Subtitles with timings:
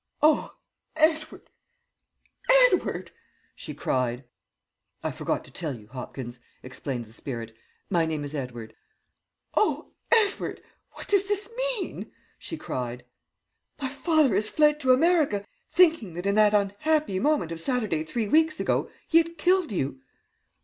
[0.23, 0.55] "'Oh,
[0.95, 1.51] Edward,
[2.65, 3.11] Edward,'
[3.55, 4.23] she cried
[5.03, 7.55] 'I forgot to tell you, Hopkins,' explained the spirit,
[7.87, 8.75] 'my name was Edward'
[9.53, 10.59] 'oh, Edward,
[10.93, 13.05] what does this mean?' she cried.
[13.79, 18.27] 'My father has fled to America, thinking that in that unhappy moment of Saturday three
[18.27, 20.01] weeks ago he had killed you.'